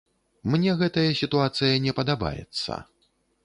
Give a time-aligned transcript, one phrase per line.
[0.53, 2.83] Мне гэтая сітуацыя не падабаецца.